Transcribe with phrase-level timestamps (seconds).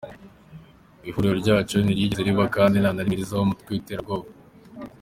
[1.07, 4.27] Ihuriro ryacu ntiryigeze riba, kandi nta na rimwe rizaba umutwe w’iterabwoba.